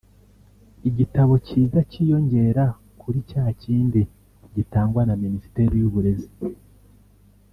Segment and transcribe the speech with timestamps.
[0.89, 2.63] igitabo kiza kiyongera
[3.01, 4.01] kuri cya kindi
[4.55, 6.29] gitangwa na Minisiteri y’Uburezi